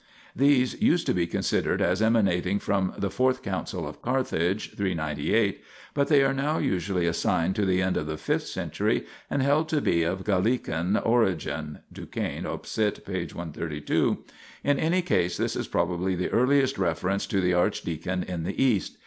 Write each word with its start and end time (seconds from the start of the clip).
These 0.35 0.81
used 0.81 1.03
INTRODUCTION 1.03 1.03
xlv 1.03 1.05
to 1.05 1.13
be 1.13 1.27
considered 1.27 1.81
as 1.83 2.01
emanating 2.01 2.57
from 2.57 2.91
the 2.97 3.11
fourth 3.11 3.43
Council 3.43 3.87
of 3.87 4.01
Carthage 4.01 4.73
(398), 4.75 5.63
but 5.93 6.07
they 6.07 6.23
are 6.23 6.33
now 6.33 6.57
usually 6.57 7.05
assigned 7.05 7.55
to 7.57 7.67
the 7.67 7.83
end 7.83 7.97
of 7.97 8.07
the 8.07 8.17
fifth 8.17 8.47
century 8.47 9.05
and 9.29 9.43
held 9.43 9.69
to 9.69 9.79
be 9.79 10.01
of 10.01 10.23
Galilean 10.23 10.97
origin 10.97 11.81
(Duchesne 11.93 12.47
op. 12.47 12.65
cit. 12.65 13.05
p. 13.05 13.11
132). 13.25 14.23
In 14.63 14.79
any 14.79 15.03
case 15.03 15.37
this 15.37 15.55
is 15.55 15.67
probably 15.67 16.15
the 16.15 16.31
earliest 16.31 16.79
reference 16.79 17.27
to 17.27 17.39
the 17.39 17.53
archdeacon 17.53 18.23
in 18.23 18.41
the 18.43 18.59
East. 18.59 18.97